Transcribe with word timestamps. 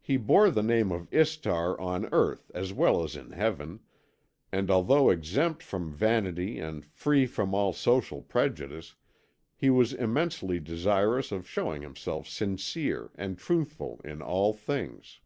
He 0.00 0.16
bore 0.18 0.52
the 0.52 0.62
name 0.62 0.92
of 0.92 1.12
Istar 1.12 1.80
on 1.80 2.06
earth 2.12 2.48
as 2.54 2.72
well 2.72 3.02
as 3.02 3.16
in 3.16 3.32
Heaven, 3.32 3.80
and 4.52 4.70
although 4.70 5.10
exempt 5.10 5.64
from 5.64 5.90
vanity 5.92 6.60
and 6.60 6.86
free 6.86 7.26
from 7.26 7.52
all 7.56 7.72
social 7.72 8.22
prejudice, 8.22 8.94
he 9.56 9.68
was 9.68 9.92
immensely 9.92 10.60
desirous 10.60 11.32
of 11.32 11.48
showing 11.50 11.82
himself 11.82 12.28
sincere 12.28 13.10
and 13.16 13.36
truthful 13.36 14.00
in 14.04 14.22
all 14.22 14.52
things. 14.52 15.18